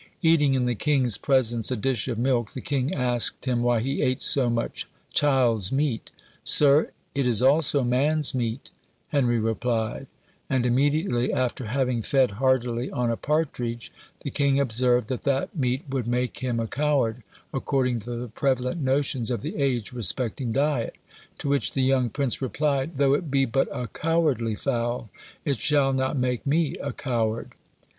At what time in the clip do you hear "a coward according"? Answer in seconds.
16.59-17.99